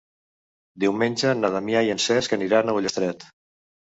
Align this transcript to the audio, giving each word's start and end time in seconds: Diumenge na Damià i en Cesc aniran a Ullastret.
Diumenge 0.83 1.33
na 1.41 1.51
Damià 1.55 1.83
i 1.87 1.91
en 1.97 2.01
Cesc 2.05 2.33
aniran 2.39 2.73
a 2.73 2.75
Ullastret. 2.79 3.27